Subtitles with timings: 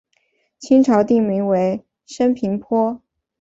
[0.57, 2.99] 清朝定名为升平坡。